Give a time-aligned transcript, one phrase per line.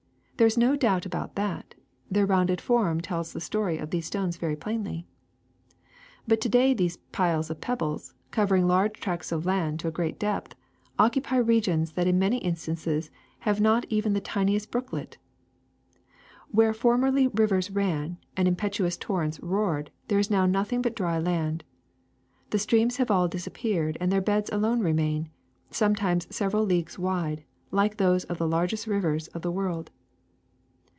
[0.37, 1.75] There is no doubt about that:
[2.09, 5.05] their rounded form tells the story of these stones very plainly.
[6.27, 10.17] *^But to day these piles of pebbles, covering large tracts of land to a great
[10.17, 10.55] depth,
[10.97, 13.11] occupy regions that in many instances
[13.41, 15.17] have not even the tiniest brook let.
[16.49, 21.19] Where formerly rivers ran and impetuous tor rents roared, there is now nothing but dry
[21.19, 21.63] land.
[22.49, 25.29] The streams have all disappeared and their beds alone remain,
[25.69, 29.91] sometimes several leagues wide, like those of the largest rivers of the world.